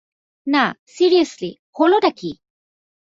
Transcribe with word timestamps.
না, 0.47 0.63
সিরিয়াসলি, 0.85 1.49
হলোটা 1.75 2.11
কী? 2.11 2.31